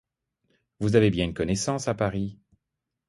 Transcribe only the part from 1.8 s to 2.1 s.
à